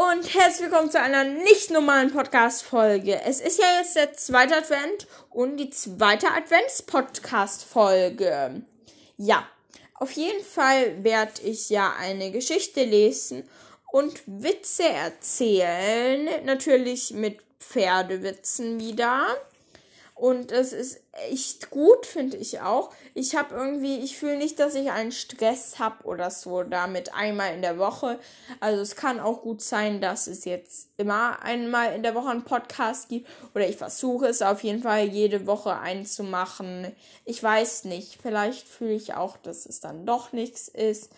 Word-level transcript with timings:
und 0.00 0.34
herzlich 0.34 0.70
willkommen 0.70 0.90
zu 0.90 0.98
einer 0.98 1.24
nicht 1.24 1.70
normalen 1.70 2.10
Podcast-Folge. 2.10 3.20
Es 3.26 3.42
ist 3.42 3.58
ja 3.58 3.66
jetzt 3.80 3.96
der 3.96 4.14
zweite 4.14 4.56
Advent 4.56 5.06
und 5.28 5.58
die 5.58 5.68
zweite 5.68 6.28
Advents-Podcast-Folge. 6.28 8.62
Ja, 9.18 9.46
auf 9.96 10.12
jeden 10.12 10.42
Fall 10.42 11.04
werde 11.04 11.42
ich 11.42 11.68
ja 11.68 11.92
eine 11.98 12.30
Geschichte 12.30 12.82
lesen 12.82 13.46
und 13.92 14.22
Witze 14.24 14.84
erzählen. 14.84 16.46
Natürlich 16.46 17.10
mit 17.10 17.40
Pferdewitzen 17.58 18.80
wieder. 18.80 19.26
Und 20.20 20.52
es 20.52 20.74
ist 20.74 21.00
echt 21.30 21.70
gut, 21.70 22.04
finde 22.04 22.36
ich 22.36 22.60
auch. 22.60 22.90
Ich 23.14 23.36
habe 23.36 23.54
irgendwie, 23.54 24.00
ich 24.00 24.18
fühle 24.18 24.36
nicht, 24.36 24.60
dass 24.60 24.74
ich 24.74 24.90
einen 24.90 25.12
Stress 25.12 25.78
habe 25.78 26.04
oder 26.04 26.30
so 26.30 26.62
damit 26.62 27.14
einmal 27.14 27.54
in 27.54 27.62
der 27.62 27.78
Woche. 27.78 28.18
Also 28.60 28.82
es 28.82 28.96
kann 28.96 29.18
auch 29.18 29.40
gut 29.40 29.62
sein, 29.62 30.02
dass 30.02 30.26
es 30.26 30.44
jetzt 30.44 30.90
immer 30.98 31.42
einmal 31.42 31.94
in 31.94 32.02
der 32.02 32.14
Woche 32.14 32.28
einen 32.28 32.44
Podcast 32.44 33.08
gibt. 33.08 33.30
Oder 33.54 33.66
ich 33.66 33.78
versuche 33.78 34.26
es 34.26 34.42
auf 34.42 34.62
jeden 34.62 34.82
Fall 34.82 35.06
jede 35.08 35.46
Woche 35.46 35.78
einzumachen. 35.78 36.94
Ich 37.24 37.42
weiß 37.42 37.84
nicht. 37.84 38.18
Vielleicht 38.20 38.68
fühle 38.68 38.92
ich 38.92 39.14
auch, 39.14 39.38
dass 39.38 39.64
es 39.64 39.80
dann 39.80 40.04
doch 40.04 40.32
nichts 40.32 40.68
ist, 40.68 41.08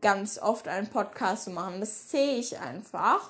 ganz 0.00 0.38
oft 0.38 0.68
einen 0.68 0.86
Podcast 0.86 1.46
zu 1.46 1.50
machen. 1.50 1.80
Das 1.80 2.12
sehe 2.12 2.36
ich 2.36 2.60
einfach. 2.60 3.28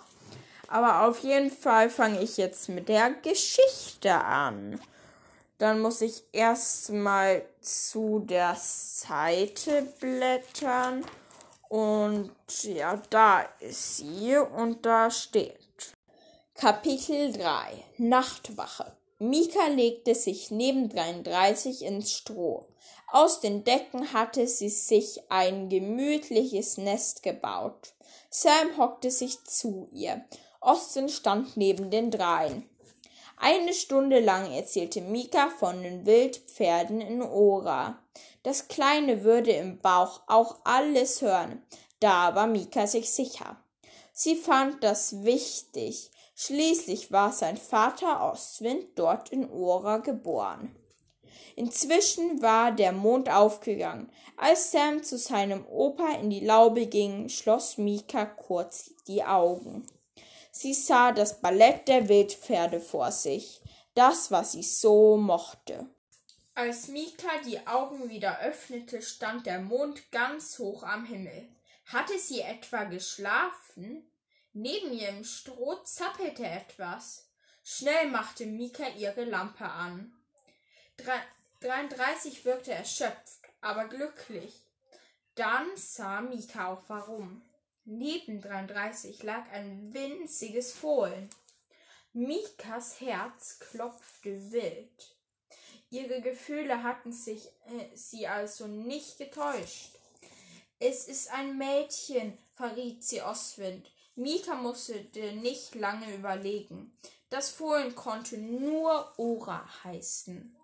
Aber 0.69 1.09
auf 1.09 1.21
jeden 1.21 1.51
Fall 1.51 1.89
fange 1.89 2.21
ich 2.21 2.37
jetzt 2.37 2.69
mit 2.69 2.91
der 2.91 3.13
Geschichte 3.23 4.13
an. 4.13 4.79
Dann 5.59 5.81
muss 5.81 6.03
ich 6.03 6.25
erstmal 6.33 7.45
zu 7.61 8.21
der 8.21 8.57
Seite 8.59 9.83
blättern. 10.01 11.05
Und 11.69 12.31
ja, 12.63 13.01
da 13.11 13.43
ist 13.61 13.97
sie 13.97 14.37
und 14.37 14.85
da 14.85 15.11
steht. 15.11 15.95
Kapitel 16.55 17.33
3 17.33 17.85
Nachtwache. 17.99 18.97
Mika 19.19 19.69
legte 19.69 20.15
sich 20.15 20.51
neben 20.51 20.91
33 20.91 21.83
ins 21.83 22.13
Stroh. 22.13 22.67
Aus 23.09 23.41
den 23.41 23.65
Decken 23.65 24.13
hatte 24.13 24.47
sie 24.47 24.69
sich 24.69 25.21
ein 25.31 25.69
gemütliches 25.69 26.77
Nest 26.77 27.23
gebaut. 27.23 27.95
Sam 28.31 28.77
hockte 28.77 29.11
sich 29.11 29.43
zu 29.45 29.89
ihr. 29.93 30.25
Austin 30.61 31.09
stand 31.09 31.57
neben 31.57 31.91
den 31.91 32.11
dreien. 32.11 32.69
Eine 33.37 33.75
Stunde 33.75 34.21
lang 34.21 34.51
erzählte 34.53 35.03
Mika 35.03 35.51
von 35.51 35.83
den 35.83 36.07
Wildpferden 36.07 37.01
in 37.01 37.23
Ora. 37.23 38.03
Das 38.43 38.69
Kleine 38.69 39.25
würde 39.25 39.53
im 39.53 39.79
Bauch 39.79 40.23
auch 40.27 40.57
alles 40.65 41.21
hören. 41.21 41.63
Da 42.01 42.35
war 42.35 42.47
Mika 42.47 42.87
sich 42.87 43.11
sicher. 43.11 43.63
Sie 44.13 44.37
fand 44.37 44.83
das 44.83 45.25
wichtig. 45.25 46.11
Schließlich 46.35 47.13
war 47.13 47.33
sein 47.33 47.57
Vater 47.57 48.33
Ostwind 48.33 48.99
dort 48.99 49.31
in 49.31 49.51
Ora 49.51 49.99
geboren. 49.99 50.75
Inzwischen 51.57 52.43
war 52.43 52.73
der 52.73 52.93
Mond 52.93 53.31
aufgegangen. 53.31 54.11
Als 54.37 54.73
Sam 54.73 55.03
zu 55.03 55.17
seinem 55.17 55.67
Opa 55.67 56.13
in 56.21 56.29
die 56.29 56.45
Laube 56.45 56.87
ging, 56.87 57.29
schloss 57.31 57.79
Mika 57.79 58.27
kurz 58.27 58.93
die 59.07 59.25
Augen. 59.25 59.87
Sie 60.59 60.73
sah 60.73 61.13
das 61.13 61.43
Ballett 61.43 61.87
der 61.87 62.09
Wildpferde 62.09 62.81
vor 62.81 63.13
sich, 63.13 63.61
das, 63.93 64.31
was 64.31 64.53
sie 64.53 64.63
so 64.63 65.19
mochte. 65.19 65.87
Als 66.55 66.89
Mika 66.89 67.29
die 67.45 67.67
Augen 67.67 68.09
wieder 68.09 68.41
öffnete, 68.41 69.03
stand 69.03 69.45
der 69.45 69.61
Mond 69.61 70.11
ganz 70.11 70.59
hoch 70.59 70.83
am 70.83 71.05
Himmel. 71.05 71.47
Hatte 71.85 72.19
sie 72.19 72.41
etwa 72.41 72.85
geschlafen? 72.85 74.11
Neben 74.55 74.95
ihr 74.95 75.11
im 75.11 75.25
Stroh 75.25 75.75
zappelte 75.85 76.47
etwas. 76.47 77.29
Schnell 77.63 78.09
machte 78.09 78.47
Mika 78.47 78.89
ihre 78.97 79.25
Lampe 79.25 79.67
an. 79.67 80.11
33 81.61 82.47
wirkte 82.47 82.73
erschöpft, 82.73 83.43
aber 83.61 83.89
glücklich. 83.89 84.63
Dann 85.35 85.67
sah 85.77 86.23
Mika 86.23 86.69
auch 86.69 86.83
warum. 86.89 87.43
Neben 87.89 88.41
33 88.41 89.23
lag 89.23 89.49
ein 89.53 89.95
winziges 89.95 90.73
Fohlen. 90.73 91.31
Mikas 92.13 93.01
Herz 93.01 93.61
klopfte 93.61 94.51
wild. 94.51 95.17
Ihre 95.91 96.21
Gefühle 96.21 96.83
hatten 96.83 97.13
sich 97.13 97.47
äh, 97.47 97.97
sie 97.97 98.27
also 98.27 98.67
nicht 98.67 99.19
getäuscht. 99.19 99.93
Es 100.81 101.07
ist 101.07 101.33
ein 101.33 101.57
Mädchen, 101.59 102.37
verriet 102.55 103.05
sie 103.05 103.23
Oswind. 103.23 103.89
Mika 104.17 104.57
musste 104.57 104.95
nicht 105.37 105.77
lange 105.77 106.13
überlegen. 106.13 106.93
Das 107.31 107.51
Fohlen 107.51 107.95
konnte 107.95 108.37
nur 108.37 109.13
Ora 109.17 109.65
heißen. 109.85 110.57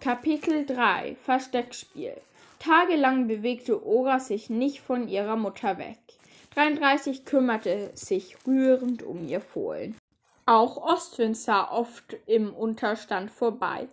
Kapitel 0.00 0.66
3 0.66 1.16
Versteckspiel 1.24 2.20
Tagelang 2.58 3.28
bewegte 3.28 3.86
Ora 3.86 4.18
sich 4.18 4.50
nicht 4.50 4.80
von 4.80 5.06
ihrer 5.06 5.36
Mutter 5.36 5.78
weg. 5.78 5.98
33 6.58 7.24
kümmerte 7.24 7.92
sich 7.94 8.36
rührend 8.44 9.04
um 9.04 9.28
ihr 9.28 9.40
Fohlen. 9.40 9.96
Auch 10.44 10.76
Ostwind 10.76 11.36
sah 11.36 11.70
oft 11.70 12.16
im 12.26 12.52
Unterstand 12.52 13.30
vorbei. 13.30 13.86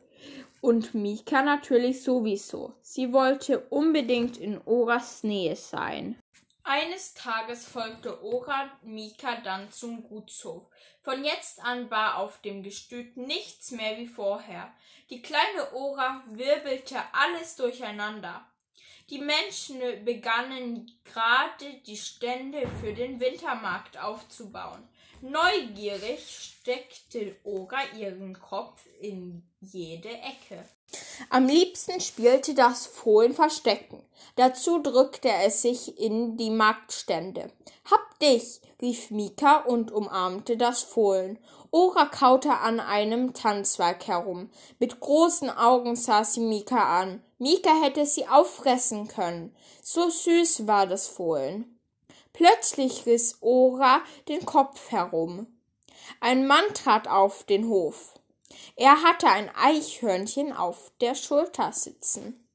Und 0.61 0.95
Mika 0.95 1.43
natürlich 1.43 2.01
sowieso. 2.01 2.73
Sie 2.81 3.13
wollte 3.13 3.59
unbedingt 3.69 4.37
in 4.37 4.59
Oras 4.65 5.21
Nähe 5.21 5.55
sein. 5.55 6.17
Eines 6.63 7.13
Tages 7.13 7.67
folgte 7.67 8.23
Ora 8.23 8.71
Mika 8.81 9.35
dann 9.43 9.71
zum 9.71 10.01
Gutshof. 10.01 10.67
Von 11.03 11.23
jetzt 11.23 11.63
an 11.63 11.91
war 11.91 12.17
auf 12.17 12.41
dem 12.41 12.63
Gestüt 12.63 13.15
nichts 13.15 13.69
mehr 13.69 13.99
wie 13.99 14.07
vorher. 14.07 14.73
Die 15.11 15.21
kleine 15.21 15.71
Ora 15.73 16.23
wirbelte 16.31 16.97
alles 17.13 17.57
durcheinander. 17.57 18.43
Die 19.09 19.19
Menschen 19.19 19.79
begannen 20.03 20.91
gerade 21.03 21.73
die 21.85 21.97
Stände 21.97 22.67
für 22.81 22.93
den 22.93 23.19
Wintermarkt 23.19 24.01
aufzubauen. 24.01 24.87
Neugierig 25.21 26.27
steckte 26.27 27.35
Ora 27.43 27.77
ihren 27.97 28.39
Kopf 28.39 28.83
in 28.99 29.43
jede 29.61 30.09
Ecke. 30.09 30.65
Am 31.29 31.47
liebsten 31.47 31.99
spielte 32.01 32.53
das 32.53 32.87
Fohlen 32.87 33.33
Verstecken. 33.33 34.03
Dazu 34.35 34.81
drückte 34.81 35.29
es 35.29 35.61
sich 35.61 35.99
in 35.99 36.37
die 36.37 36.49
Marktstände. 36.49 37.51
Hab 37.89 38.19
dich, 38.19 38.61
rief 38.81 39.11
Mika 39.11 39.59
und 39.59 39.91
umarmte 39.91 40.57
das 40.57 40.83
Fohlen. 40.83 41.39
Ora 41.75 42.05
kaute 42.05 42.59
an 42.59 42.79
einem 42.79 43.33
Tanzwerk 43.33 44.07
herum. 44.07 44.49
Mit 44.79 45.01
großen 45.01 45.49
Augen 45.49 45.97
sah 45.97 46.23
sie 46.23 46.39
Mika 46.39 47.01
an. 47.01 47.21
Mika 47.37 47.69
hätte 47.83 48.05
sie 48.05 48.29
auffressen 48.29 49.09
können. 49.09 49.53
So 49.81 50.09
süß 50.09 50.67
war 50.67 50.87
das 50.87 51.09
Fohlen. 51.09 51.77
Plötzlich 52.31 53.05
riss 53.05 53.39
Ora 53.41 53.99
den 54.29 54.45
Kopf 54.45 54.89
herum. 54.89 55.47
Ein 56.21 56.47
Mann 56.47 56.63
trat 56.73 57.09
auf 57.09 57.43
den 57.43 57.67
Hof. 57.67 58.13
Er 58.77 59.03
hatte 59.03 59.27
ein 59.27 59.51
Eichhörnchen 59.53 60.53
auf 60.53 60.93
der 61.01 61.13
Schulter 61.13 61.73
sitzen. 61.73 62.47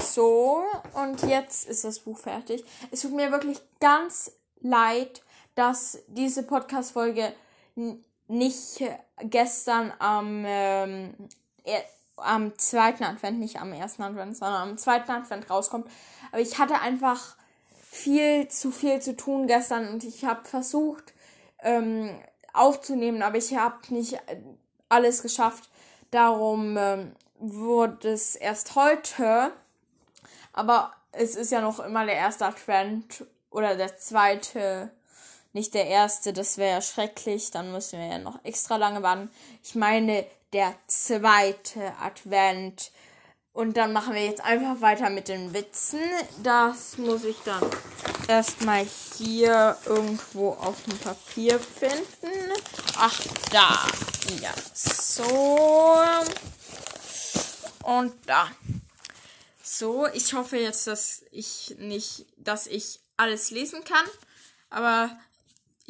So, 0.00 0.62
und 0.94 1.24
jetzt 1.24 1.68
ist 1.68 1.82
das 1.82 1.98
Buch 1.98 2.18
fertig. 2.18 2.62
Es 2.92 3.02
tut 3.02 3.10
mir 3.10 3.32
wirklich 3.32 3.58
ganz 3.80 4.30
leid, 4.60 5.20
dass 5.56 5.98
diese 6.06 6.44
Podcast-Folge 6.44 7.34
nicht 8.30 8.82
gestern 9.22 9.92
am, 9.98 10.44
ähm, 10.46 11.14
am 12.16 12.56
zweiten 12.58 13.04
Advent, 13.04 13.38
nicht 13.38 13.60
am 13.60 13.72
ersten 13.72 14.02
Advent, 14.02 14.36
sondern 14.36 14.70
am 14.70 14.78
zweiten 14.78 15.10
Advent 15.10 15.50
rauskommt. 15.50 15.90
Aber 16.30 16.40
ich 16.40 16.58
hatte 16.58 16.80
einfach 16.80 17.36
viel 17.82 18.48
zu 18.48 18.70
viel 18.70 19.00
zu 19.00 19.16
tun 19.16 19.46
gestern 19.46 19.88
und 19.88 20.04
ich 20.04 20.24
habe 20.24 20.44
versucht 20.44 21.12
ähm, 21.62 22.10
aufzunehmen, 22.52 23.22
aber 23.22 23.36
ich 23.36 23.56
habe 23.56 23.78
nicht 23.88 24.18
alles 24.88 25.22
geschafft. 25.22 25.68
Darum 26.10 26.76
ähm, 26.78 27.12
wurde 27.38 28.12
es 28.12 28.36
erst 28.36 28.76
heute. 28.76 29.52
Aber 30.52 30.92
es 31.12 31.34
ist 31.34 31.50
ja 31.50 31.60
noch 31.60 31.80
immer 31.80 32.04
der 32.04 32.16
erste 32.16 32.46
Advent 32.46 33.24
oder 33.50 33.76
der 33.76 33.96
zweite 33.96 34.92
nicht 35.52 35.74
der 35.74 35.86
erste, 35.86 36.32
das 36.32 36.58
wäre 36.58 36.82
schrecklich, 36.82 37.50
dann 37.50 37.72
müssen 37.72 37.98
wir 37.98 38.06
ja 38.06 38.18
noch 38.18 38.44
extra 38.44 38.76
lange 38.76 39.02
warten. 39.02 39.30
Ich 39.62 39.74
meine, 39.74 40.26
der 40.52 40.74
zweite 40.86 41.92
Advent. 42.00 42.92
Und 43.52 43.76
dann 43.76 43.92
machen 43.92 44.14
wir 44.14 44.24
jetzt 44.24 44.42
einfach 44.42 44.80
weiter 44.80 45.10
mit 45.10 45.26
den 45.26 45.52
Witzen. 45.52 46.00
Das 46.42 46.98
muss 46.98 47.24
ich 47.24 47.36
dann 47.44 47.68
erstmal 48.28 48.86
hier 49.16 49.76
irgendwo 49.86 50.50
auf 50.50 50.76
dem 50.84 50.96
Papier 50.98 51.58
finden. 51.58 52.52
Ach, 52.96 53.20
da. 53.50 53.86
Ja, 54.40 54.54
so. 54.72 56.00
Und 57.82 58.14
da. 58.26 58.48
So, 59.62 60.06
ich 60.06 60.32
hoffe 60.32 60.56
jetzt, 60.56 60.86
dass 60.86 61.24
ich 61.32 61.74
nicht, 61.78 62.26
dass 62.36 62.68
ich 62.68 63.00
alles 63.16 63.50
lesen 63.50 63.82
kann. 63.82 64.06
Aber 64.68 65.10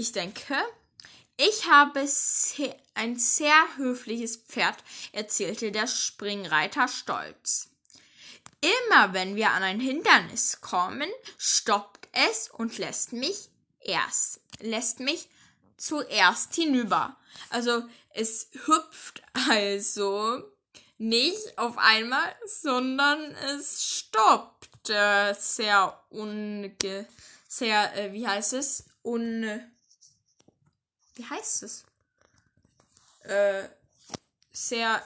Ich 0.01 0.13
denke, 0.13 0.57
ich 1.37 1.67
habe 1.69 2.09
ein 2.95 3.17
sehr 3.19 3.77
höfliches 3.77 4.39
Pferd, 4.39 4.79
erzählte 5.13 5.73
der 5.73 5.87
Springreiter 5.87 6.89
stolz. 6.89 7.69
Immer 8.63 9.13
wenn 9.13 9.37
wir 9.37 9.51
an 9.51 9.63
ein 9.63 9.79
Hindernis 9.79 10.63
kommen, 10.63 11.11
stoppt 11.37 12.09
es 12.13 12.49
und 12.49 12.79
lässt 12.79 13.13
mich 13.13 13.51
erst, 13.79 14.41
lässt 14.61 15.01
mich 15.01 15.29
zuerst 15.77 16.55
hinüber. 16.55 17.19
Also 17.51 17.83
es 18.15 18.49
hüpft 18.65 19.23
also 19.51 20.43
nicht 20.97 21.59
auf 21.59 21.77
einmal, 21.77 22.35
sondern 22.47 23.35
es 23.55 23.85
stoppt. 23.99 24.89
Äh, 24.89 25.35
sehr 25.35 26.03
unge, 26.09 27.07
sehr, 27.47 27.95
äh, 27.99 28.15
wie 28.15 28.27
heißt 28.27 28.55
es? 28.55 28.87
Un, 29.03 29.71
wie 31.15 31.27
heißt 31.27 31.63
es? 31.63 31.85
Äh, 33.23 33.69
sehr, 34.53 35.05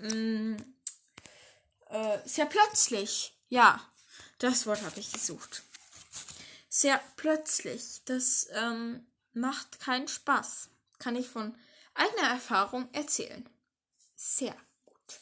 mh, 0.00 0.14
mm, 0.14 0.74
äh, 1.90 2.18
sehr 2.24 2.46
plötzlich. 2.46 3.36
Ja, 3.48 3.80
das 4.38 4.66
Wort 4.66 4.82
habe 4.82 5.00
ich 5.00 5.12
gesucht. 5.12 5.62
Sehr 6.68 7.00
plötzlich. 7.16 8.02
Das 8.04 8.48
ähm, 8.52 9.06
macht 9.32 9.80
keinen 9.80 10.08
Spaß. 10.08 10.68
Kann 10.98 11.16
ich 11.16 11.28
von 11.28 11.56
eigener 11.94 12.28
Erfahrung 12.30 12.88
erzählen. 12.92 13.48
Sehr 14.14 14.56
gut. 14.84 15.20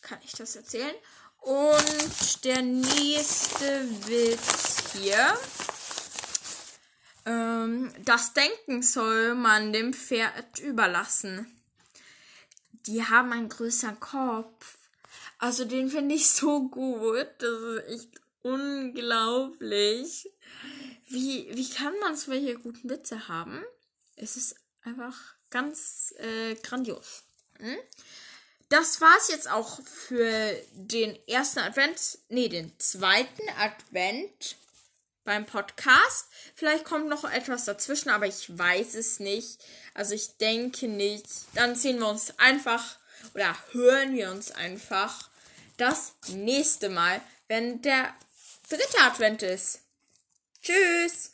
Kann 0.00 0.18
ich 0.24 0.32
das 0.32 0.56
erzählen? 0.56 0.94
Und 1.38 2.44
der 2.44 2.62
nächste 2.62 3.88
Witz 4.06 4.92
hier. 4.92 5.36
Ähm, 7.24 7.92
das 8.04 8.32
Denken 8.32 8.82
soll 8.82 9.34
man 9.34 9.72
dem 9.72 9.92
Pferd 9.92 10.58
überlassen. 10.58 11.46
Die 12.86 13.04
haben 13.04 13.32
einen 13.32 13.48
größeren 13.48 14.00
Kopf. 14.00 14.78
Also 15.38 15.64
den 15.64 15.88
finde 15.90 16.14
ich 16.14 16.28
so 16.30 16.68
gut. 16.68 17.28
Das 17.38 17.50
ist 17.50 17.88
echt 17.88 18.20
unglaublich. 18.42 20.30
Wie, 21.08 21.48
wie 21.52 21.70
kann 21.70 21.98
man 22.00 22.16
solche 22.16 22.54
guten 22.54 22.88
Witze 22.90 23.28
haben? 23.28 23.62
Es 24.16 24.36
ist 24.36 24.56
einfach 24.82 25.16
ganz 25.50 26.14
äh, 26.18 26.54
grandios. 26.56 27.24
Hm? 27.58 27.76
Das 28.68 29.00
war's 29.02 29.28
jetzt 29.28 29.50
auch 29.50 29.80
für 29.84 30.56
den 30.72 31.18
ersten 31.28 31.58
Advent, 31.58 32.18
nee, 32.30 32.48
den 32.48 32.72
zweiten 32.78 33.46
Advent 33.58 34.56
beim 35.24 35.46
Podcast. 35.46 36.28
Vielleicht 36.54 36.84
kommt 36.84 37.08
noch 37.08 37.24
etwas 37.24 37.64
dazwischen, 37.64 38.10
aber 38.10 38.26
ich 38.26 38.56
weiß 38.56 38.94
es 38.94 39.20
nicht. 39.20 39.58
Also 39.94 40.14
ich 40.14 40.36
denke 40.38 40.88
nicht. 40.88 41.26
Dann 41.54 41.74
sehen 41.74 41.98
wir 41.98 42.08
uns 42.08 42.38
einfach 42.38 42.96
oder 43.34 43.56
hören 43.72 44.14
wir 44.14 44.30
uns 44.30 44.50
einfach 44.50 45.30
das 45.76 46.14
nächste 46.28 46.88
Mal, 46.88 47.20
wenn 47.48 47.82
der 47.82 48.14
dritte 48.68 48.98
Advent 49.00 49.42
ist. 49.42 49.80
Tschüss! 50.62 51.32